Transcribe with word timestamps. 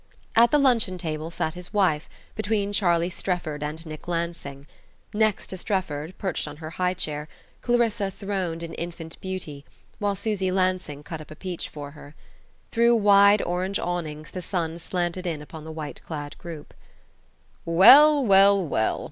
At 0.35 0.49
the 0.49 0.57
luncheon 0.57 0.97
table 0.97 1.29
sat 1.29 1.53
his 1.53 1.75
wife, 1.75 2.09
between 2.33 2.73
Charlie 2.73 3.11
Strefford 3.11 3.61
and 3.61 3.85
Nick 3.85 4.07
Lansing. 4.07 4.65
Next 5.13 5.45
to 5.51 5.57
Strefford, 5.57 6.17
perched 6.17 6.47
on 6.47 6.57
her 6.57 6.71
high 6.71 6.95
chair, 6.95 7.27
Clarissa 7.61 8.09
throned 8.09 8.63
in 8.63 8.73
infant 8.73 9.21
beauty, 9.21 9.63
while 9.99 10.15
Susy 10.15 10.49
Lansing 10.49 11.03
cut 11.03 11.21
up 11.21 11.29
a 11.29 11.35
peach 11.35 11.69
for 11.69 11.91
her. 11.91 12.15
Through 12.71 12.95
wide 12.95 13.43
orange 13.43 13.77
awnings 13.77 14.31
the 14.31 14.41
sun 14.41 14.79
slanted 14.79 15.27
in 15.27 15.39
upon 15.39 15.65
the 15.65 15.71
white 15.71 16.01
clad 16.03 16.35
group. 16.39 16.73
"Well 17.63 18.25
well 18.25 18.65
well! 18.65 18.99